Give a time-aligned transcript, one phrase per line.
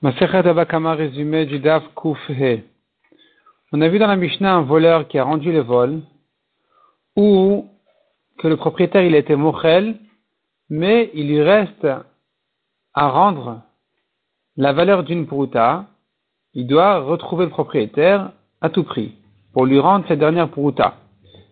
[0.00, 0.10] On
[3.80, 6.02] a vu dans la Mishnah un voleur qui a rendu le vol,
[7.16, 7.66] ou
[8.38, 9.96] que le propriétaire il était mochel,
[10.70, 11.84] mais il lui reste
[12.94, 13.62] à rendre
[14.56, 15.86] la valeur d'une pruta,
[16.54, 18.30] il doit retrouver le propriétaire
[18.60, 19.16] à tout prix
[19.52, 20.94] pour lui rendre cette dernière pruta.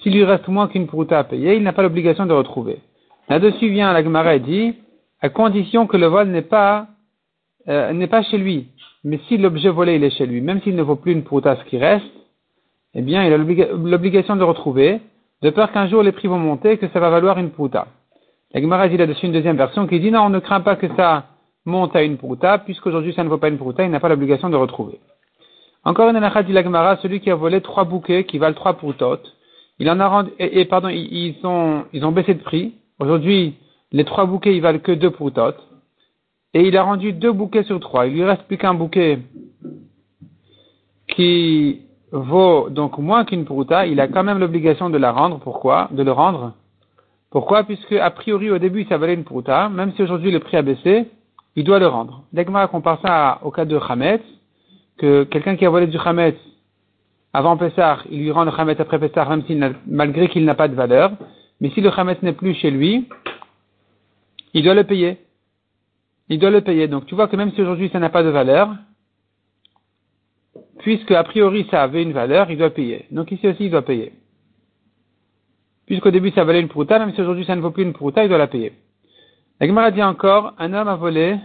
[0.00, 2.78] S'il lui reste moins qu'une pruta à payer, il n'a pas l'obligation de retrouver.
[3.28, 4.76] Là-dessus vient la Gemara et dit,
[5.20, 6.86] à condition que le vol n'est pas
[7.68, 8.68] euh, n'est pas chez lui,
[9.04, 11.64] mais si l'objet volé il est chez lui, même s'il ne vaut plus une ce
[11.68, 12.04] qui reste,
[12.94, 15.00] eh bien il a l'obligation de le retrouver,
[15.42, 17.86] de peur qu'un jour les prix vont monter et que ça va valoir une pruta.
[18.52, 20.86] La Gemara dit là-dessus une deuxième version qui dit non, on ne craint pas que
[20.96, 21.26] ça
[21.64, 24.48] monte à une pruta, puisqu'aujourd'hui ça ne vaut pas une pruta, il n'a pas l'obligation
[24.48, 24.98] de retrouver.
[25.84, 28.74] Encore une anachat dit la Gemara, celui qui a volé trois bouquets qui valent trois
[28.74, 29.34] prutotes,
[29.78, 32.74] il en a rendu, et, pardon, ils, sont, ils ont baissé de prix.
[32.98, 33.54] Aujourd'hui,
[33.92, 35.62] les trois bouquets ils valent que deux prutotes
[36.54, 38.06] et il a rendu deux bouquets sur trois.
[38.06, 39.20] Il lui reste plus qu'un bouquet
[41.08, 45.38] qui vaut donc moins qu'une pruta, il a quand même l'obligation de la rendre.
[45.40, 45.88] Pourquoi?
[45.90, 46.54] De le rendre.
[47.30, 47.64] Pourquoi?
[47.64, 50.62] Puisque a priori au début ça valait une pruta, même si aujourd'hui le prix a
[50.62, 51.06] baissé,
[51.56, 52.22] il doit le rendre.
[52.32, 54.22] L'Egma compare ça au cas de Hametz,
[54.96, 56.36] que quelqu'un qui a volé du Hametz
[57.34, 60.68] avant Pessah, il lui rend le Hametz après Pessah, même s'il malgré qu'il n'a pas
[60.68, 61.12] de valeur.
[61.60, 63.06] Mais si le Hametz n'est plus chez lui,
[64.54, 65.18] il doit le payer
[66.28, 66.88] il doit le payer.
[66.88, 68.74] Donc tu vois que même si aujourd'hui ça n'a pas de valeur,
[70.78, 73.06] puisque a priori ça avait une valeur, il doit payer.
[73.10, 74.12] Donc ici aussi il doit payer.
[75.86, 78.22] Puisqu'au début ça valait une pruta, même si aujourd'hui ça ne vaut plus une pruta,
[78.22, 78.72] il doit la payer.
[79.60, 81.36] La Gemara dit encore, un homme a volé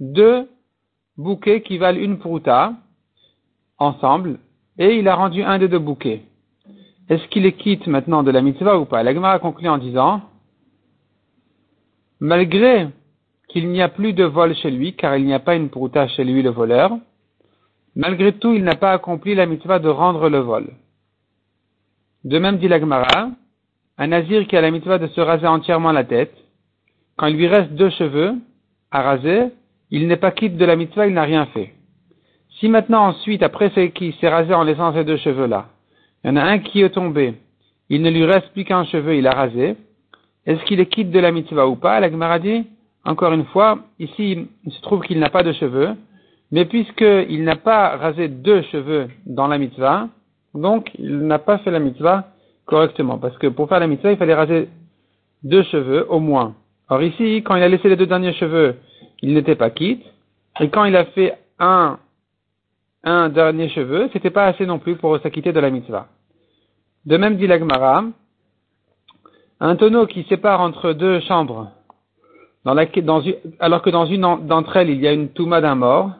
[0.00, 0.48] deux
[1.16, 2.74] bouquets qui valent une pruta
[3.78, 4.38] ensemble,
[4.78, 6.22] et il a rendu un des deux bouquets.
[7.08, 9.02] Est-ce qu'il les quitte maintenant de la mitzvah ou pas?
[9.02, 10.22] La Gemara conclut en disant,
[12.22, 12.86] malgré
[13.48, 16.06] qu'il n'y a plus de vol chez lui, car il n'y a pas une prouta
[16.06, 16.96] chez lui le voleur,
[17.96, 20.68] malgré tout, il n'a pas accompli la mitzvah de rendre le vol.
[22.22, 23.30] De même dit l'Agmara,
[23.98, 26.32] un nazir qui a la mitzvah de se raser entièrement la tête,
[27.16, 28.34] quand il lui reste deux cheveux
[28.92, 29.48] à raser,
[29.90, 31.74] il n'est pas quitte de la mitzvah, il n'a rien fait.
[32.60, 35.70] Si maintenant ensuite, après qu'il s'est rasé en laissant ces deux cheveux-là,
[36.22, 37.34] il y en a un qui est tombé,
[37.88, 39.76] il ne lui reste plus qu'un cheveu, il a rasé,
[40.46, 42.00] est-ce qu'il est quitte de la mitzvah ou pas?
[42.00, 42.66] La Gemara dit,
[43.04, 45.90] encore une fois, ici, il se trouve qu'il n'a pas de cheveux,
[46.50, 50.08] mais puisqu'il n'a pas rasé deux cheveux dans la mitzvah,
[50.54, 52.28] donc il n'a pas fait la mitzvah
[52.66, 53.18] correctement.
[53.18, 54.68] Parce que pour faire la mitzvah, il fallait raser
[55.42, 56.54] deux cheveux au moins.
[56.88, 58.76] Or ici, quand il a laissé les deux derniers cheveux,
[59.22, 60.04] il n'était pas quitte.
[60.60, 61.98] Et quand il a fait un,
[63.04, 66.08] un dernier cheveu, c'était pas assez non plus pour s'acquitter de la mitzvah.
[67.06, 68.04] De même dit l'Agmara,
[69.64, 71.70] un tonneau qui sépare entre deux chambres,
[72.64, 73.00] alors que
[73.90, 76.10] dans une d'entre elles il y a une touma d'un mort,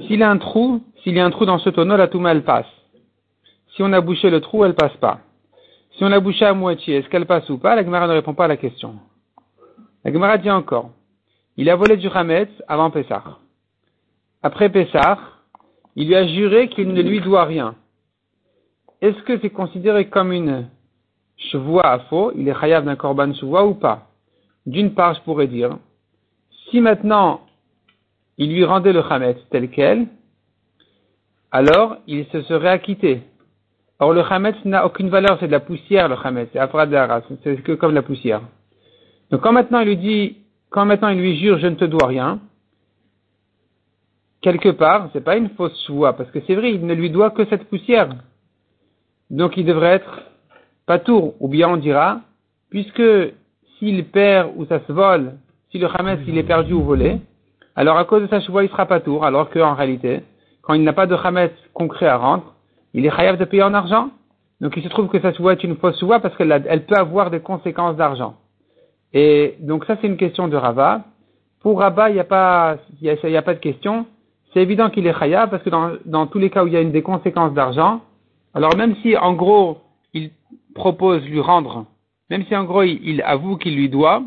[0.00, 2.32] s'il y a un trou, s'il y a un trou dans ce tonneau, la touma
[2.32, 2.66] elle passe.
[3.74, 5.20] Si on a bouché le trou, elle passe pas.
[5.92, 7.76] Si on l'a bouché à moitié, est-ce qu'elle passe ou pas?
[7.76, 8.96] La Gemara ne répond pas à la question.
[10.04, 10.90] La Gemara dit encore,
[11.56, 13.22] il a volé du Hametz avant Pessah.
[14.42, 15.18] Après Pessah,
[15.94, 17.76] il lui a juré qu'il ne lui doit rien.
[19.00, 20.66] Est-ce que c'est considéré comme une
[21.36, 24.08] chevois à faux, il est chayav d'un korban chevois ou pas
[24.66, 25.76] D'une part, je pourrais dire,
[26.70, 27.40] si maintenant
[28.38, 30.06] il lui rendait le chametz tel quel,
[31.50, 33.22] alors il se serait acquitté.
[33.98, 36.60] Or le chametz n'a aucune valeur, c'est de la poussière le chametz, c'est
[37.44, 38.42] c'est que comme la poussière.
[39.30, 40.36] Donc quand maintenant il lui dit,
[40.70, 42.40] quand maintenant il lui jure je ne te dois rien,
[44.40, 47.30] quelque part, c'est pas une fausse chevoie, parce que c'est vrai, il ne lui doit
[47.30, 48.08] que cette poussière.
[49.30, 50.22] Donc il devrait être
[50.98, 52.20] tour, ou bien on dira,
[52.70, 53.02] puisque
[53.78, 55.34] s'il perd ou ça se vole,
[55.70, 57.18] si le Hametz il est perdu ou volé,
[57.76, 60.22] alors à cause de sa chevoie il sera pas tour, alors qu'en réalité,
[60.62, 62.54] quand il n'a pas de Hametz concret à rendre,
[62.94, 64.10] il est chayav de payer en argent.
[64.60, 66.96] Donc il se trouve que sa chevoie est une fausse chevoie parce qu'elle elle peut
[66.96, 68.34] avoir des conséquences d'argent.
[69.12, 71.02] Et donc ça c'est une question de Rava.
[71.60, 74.06] Pour Rabat, il n'y a pas, il y a, pas de question.
[74.52, 76.76] C'est évident qu'il est chayav parce que dans, dans tous les cas où il y
[76.76, 78.00] a une des conséquences d'argent,
[78.52, 79.78] alors même si en gros
[80.74, 81.86] propose lui rendre,
[82.30, 84.22] même si en gros il, avoue qu'il lui doit,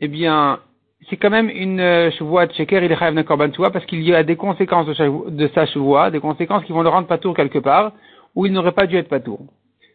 [0.00, 0.60] eh bien,
[1.08, 4.14] c'est quand même une euh, chevoie de sheker, il chayav d'un korban parce qu'il y
[4.14, 7.92] a des conséquences de, sa chevoie, des conséquences qui vont le rendre patour quelque part,
[8.34, 9.40] où il n'aurait pas dû être patour.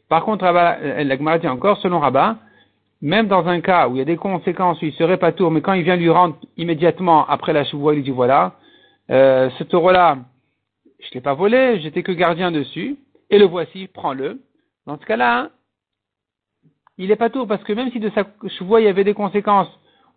[0.09, 2.37] Par contre, euh, la Gemara dit encore, selon Rabat,
[3.01, 5.61] même dans un cas où il y a des conséquences où il serait patour, mais
[5.61, 8.53] quand il vient lui rendre immédiatement après la chevoie, il dit voilà,
[9.11, 10.17] euh, ce taureau-là,
[10.99, 12.97] je l'ai pas volé, j'étais que gardien dessus,
[13.29, 14.41] et le voici, prends-le.
[14.87, 15.49] Dans ce cas-là,
[16.97, 18.25] il est pas tour parce que même si de sa
[18.57, 19.69] chevoie il y avait des conséquences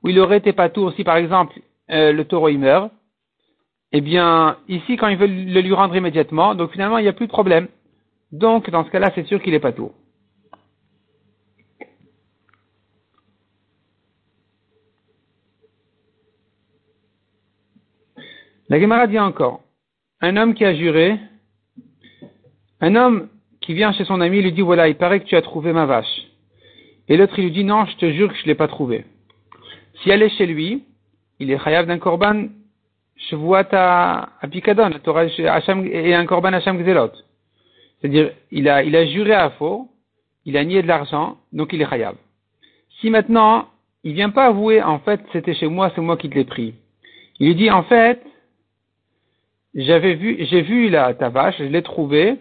[0.02, 1.58] où il aurait été pas tour, si par exemple
[1.90, 2.92] euh, le taureau il meurt,
[3.92, 7.14] eh bien, ici, quand il veut le lui rendre immédiatement, donc finalement, il n'y a
[7.14, 7.68] plus de problème.
[8.32, 9.92] Donc, dans ce cas-là, c'est sûr qu'il n'est pas tout.
[18.68, 19.62] La Gemara dit encore,
[20.20, 21.18] un homme qui a juré,
[22.82, 23.28] un homme
[23.62, 25.86] qui vient chez son ami lui dit, voilà, il paraît que tu as trouvé ma
[25.86, 26.17] vache.
[27.08, 29.04] Et l'autre, il lui dit, non, je te jure que je ne l'ai pas trouvée.
[30.02, 30.84] Si elle est chez lui,
[31.40, 32.48] il est chayav d'un korban
[33.52, 37.10] à, à Pikadon, et un korban Hacham Gzelot.
[38.00, 39.88] C'est-à-dire, il a, il a juré à faux,
[40.44, 42.14] il a nié de l'argent, donc il est chayav.
[43.00, 43.68] Si maintenant,
[44.04, 46.74] il vient pas avouer, en fait, c'était chez moi, c'est moi qui te l'ai pris.
[47.40, 48.22] Il lui dit, en fait,
[49.74, 52.36] j'avais vu, j'ai vu la, ta vache, je l'ai trouvée,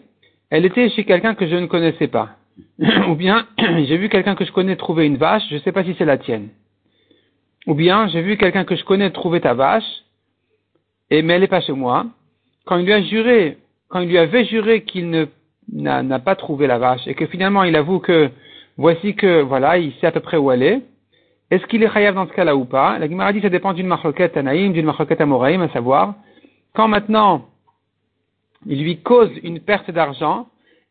[0.50, 2.38] elle était chez quelqu'un que je ne connaissais pas.
[3.10, 5.84] Ou bien, j'ai vu quelqu'un que je connais trouver une vache, je ne sais pas
[5.84, 6.50] si c'est la tienne.
[7.66, 10.04] Ou bien, j'ai vu quelqu'un que je connais trouver ta vache,
[11.10, 12.06] et, mais elle n'est pas chez moi.
[12.66, 13.58] Quand il lui a juré,
[13.90, 15.28] quand il lui avait juré qu'il
[15.72, 18.30] n'a pas trouvé la vache et que finalement il avoue que
[18.78, 20.82] voici que voilà, il sait à peu près où elle est.
[21.50, 23.00] Est-ce qu'il est chayav dans ce cas-là ou pas?
[23.00, 26.16] La Gemara dit ça dépend d'une marloquette anaïm, d'une marloquette amoraïm, à savoir
[26.78, 27.46] quand maintenant
[28.68, 30.48] il lui cause une perte d'argent,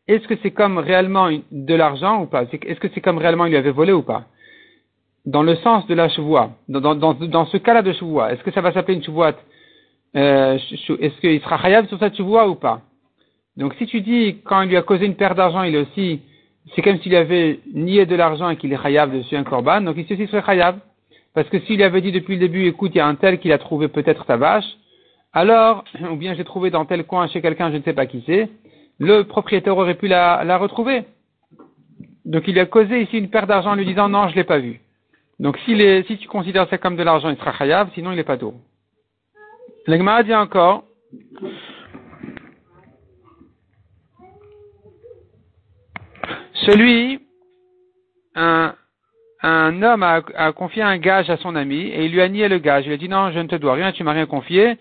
[0.07, 2.43] est-ce que c'est comme réellement de l'argent ou pas?
[2.43, 4.25] Est-ce que c'est comme réellement il lui avait volé ou pas?
[5.25, 8.71] Dans le sens de la chevoie, dans, ce cas-là de chevoie, est-ce que ça va
[8.71, 9.33] s'appeler une chevoie
[10.15, 12.81] euh, Est-ce qu'il sera chayav sur cette chevoie ou pas?
[13.57, 16.21] Donc si tu dis quand il lui a causé une perte d'argent, il est aussi,
[16.73, 19.97] c'est comme s'il avait nié de l'argent et qu'il est chayav dessus un korban, donc
[19.97, 20.77] ici aussi serait chayav.
[21.33, 23.51] Parce que s'il avait dit depuis le début, écoute, il y a un tel qui
[23.51, 24.65] a trouvé peut-être ta vache,
[25.33, 28.23] alors, ou bien j'ai trouvé dans tel coin chez quelqu'un, je ne sais pas qui
[28.25, 28.49] c'est,
[28.99, 31.05] le propriétaire aurait pu la, retrouver.
[32.25, 34.43] Donc il a causé ici une perte d'argent en lui disant non, je ne l'ai
[34.43, 34.81] pas vu.
[35.39, 38.37] Donc si, tu considères ça comme de l'argent, il sera chayav, sinon il n'est pas
[38.37, 38.55] tôt.
[39.85, 40.83] L'Agmara dit encore,
[46.53, 47.19] celui,
[48.35, 48.73] un,
[49.43, 52.57] homme a, a, confié un gage à son ami et il lui a nié le
[52.57, 52.85] gage.
[52.87, 54.77] Il a dit non, je ne te dois rien, tu m'as rien confié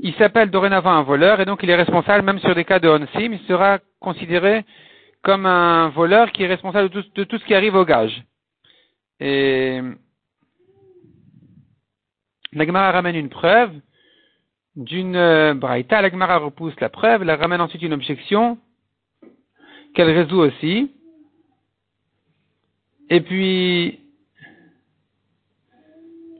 [0.00, 2.88] il s'appelle dorénavant un voleur et donc il est responsable même sur des cas de
[2.88, 4.64] onsim, il sera considéré
[5.22, 8.24] comme un voleur qui est responsable de tout, ce qui arrive au gage.
[9.20, 9.80] Et
[12.52, 13.72] l'Agmara ramène une preuve
[14.76, 18.58] d'une euh, braïta, l'Agmara repousse la preuve, elle ramène ensuite une objection
[19.94, 20.90] qu'elle résout aussi.
[23.08, 24.00] Et puis,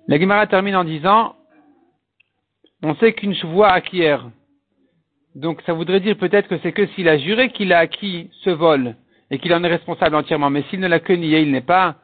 [0.09, 1.37] la termine en disant
[2.85, 4.29] on sait qu'une voix acquiert.
[5.35, 8.51] Donc ça voudrait dire peut-être que c'est que s'il a juré qu'il a acquis ce
[8.51, 8.95] vol
[9.31, 11.97] et qu'il en est responsable entièrement, mais s'il ne l'a que nié, il n'est pas,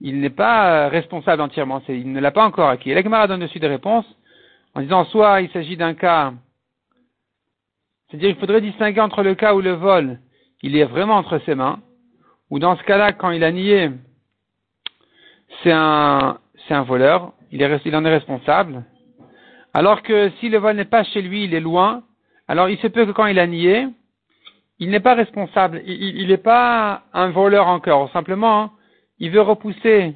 [0.00, 2.92] il n'est pas euh, responsable entièrement, il ne l'a pas encore acquis.
[2.92, 4.06] Et donne dessus des réponses
[4.74, 6.32] en disant soit il s'agit d'un cas,
[8.08, 10.20] c'est-à-dire il faudrait distinguer entre le cas où le vol,
[10.62, 11.80] il est vraiment entre ses mains,
[12.48, 13.90] ou dans ce cas-là, quand il a nié,
[15.62, 18.84] c'est un, c'est un voleur, il, est, il en est responsable,
[19.74, 22.02] alors que si le vol n'est pas chez lui, il est loin,
[22.48, 23.88] alors il se peut que quand il a nié,
[24.78, 28.10] il n'est pas responsable, il n'est pas un voleur encore.
[28.12, 28.72] Simplement,
[29.18, 30.14] il veut repousser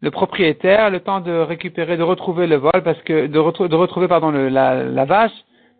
[0.00, 4.30] le propriétaire le temps de récupérer, de retrouver le vol, parce que de, retrouver pardon
[4.30, 5.32] la, vache,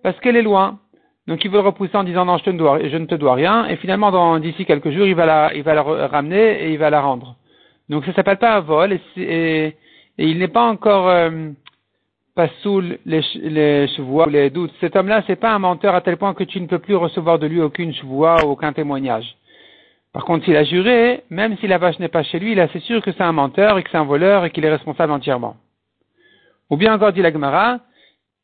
[0.02, 0.78] parce qu'elle est loin.
[1.26, 3.66] Donc il veut repousser en disant non, je, te dois, je ne te dois rien,
[3.66, 7.36] et finalement d'ici quelques jours, il va la, il ramener et il va la rendre.
[7.88, 9.76] Donc ça s'appelle pas un vol, et,
[10.18, 11.50] il n'est pas encore euh,
[12.36, 14.72] pas sous les, les ou les doutes.
[14.78, 17.38] Cet homme-là, c'est pas un menteur à tel point que tu ne peux plus recevoir
[17.38, 19.36] de lui aucune ou aucun témoignage.
[20.12, 22.82] Par contre, s'il a juré, même si la vache n'est pas chez lui, là, c'est
[22.82, 25.56] sûr que c'est un menteur et que c'est un voleur et qu'il est responsable entièrement.
[26.68, 27.80] Ou bien encore, dit l'Agmara,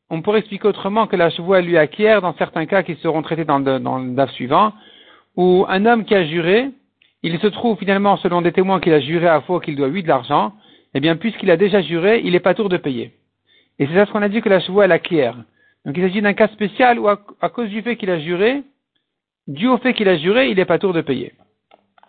[0.09, 3.45] on pourrait expliquer autrement que la chevoie lui acquiert dans certains cas qui seront traités
[3.45, 4.73] dans le, dans le DAF suivant,
[5.35, 6.71] où un homme qui a juré,
[7.21, 10.01] il se trouve finalement, selon des témoins qu'il a juré à faux qu'il doit lui
[10.01, 10.53] de l'argent,
[10.95, 13.13] eh bien, puisqu'il a déjà juré, il n'est pas tour de payer.
[13.79, 15.37] Et c'est ça ce qu'on a dit que la chevoie, elle acquiert.
[15.85, 17.17] Donc il s'agit d'un cas spécial où, à,
[17.49, 18.63] cause du fait qu'il a juré,
[19.47, 21.33] dû au fait qu'il a juré, il n'est pas tour de payer.